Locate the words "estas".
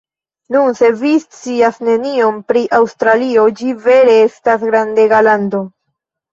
4.25-4.67